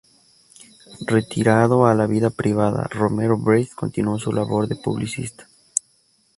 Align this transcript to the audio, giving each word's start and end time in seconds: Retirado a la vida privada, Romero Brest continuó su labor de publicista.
Retirado 1.05 1.85
a 1.85 1.93
la 1.93 2.07
vida 2.07 2.31
privada, 2.31 2.87
Romero 2.89 3.37
Brest 3.37 3.75
continuó 3.75 4.17
su 4.17 4.33
labor 4.33 4.67
de 4.67 4.75
publicista. 4.75 5.47